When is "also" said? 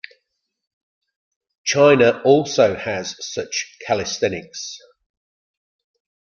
2.25-2.73